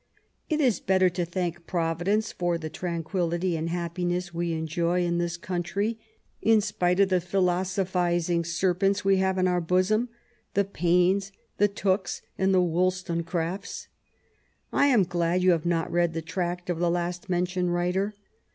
It 0.49 0.59
is 0.59 0.79
better 0.79 1.11
to 1.11 1.25
thank 1.25 1.67
Providence 1.67 2.31
for 2.31 2.57
the 2.57 2.71
tranquillity 2.71 3.55
and 3.55 3.69
happiness 3.69 4.33
we 4.33 4.51
enjoy 4.51 5.05
in 5.05 5.19
this 5.19 5.37
country, 5.37 5.99
in 6.41 6.59
spite 6.59 6.99
of 6.99 7.09
the 7.09 7.21
philosophizing 7.21 8.43
serpents 8.43 9.05
we 9.05 9.17
have 9.17 9.37
in 9.37 9.47
our 9.47 9.61
bosom, 9.61 10.09
the 10.55 10.65
Paines, 10.65 11.31
the 11.57 11.67
Tookes, 11.69 12.21
and 12.35 12.51
the 12.51 12.63
Wollstonecrafts. 12.63 13.89
I 14.73 14.87
am 14.87 15.03
glad 15.03 15.43
you 15.43 15.51
have 15.51 15.67
not 15.67 15.91
read 15.91 16.13
the 16.13 16.23
tract 16.23 16.71
of 16.71 16.79
the 16.79 16.89
last 16.89 17.29
mentioned 17.29 17.71
writer. 17.71 18.15